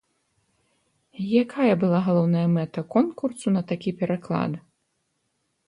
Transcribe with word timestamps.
Якая 1.41 1.73
была 1.83 1.99
галоўная 2.09 2.43
мэта 2.55 2.79
конкурсу 2.97 3.47
на 3.57 3.61
такі 3.73 3.89
пераклад? 4.03 4.53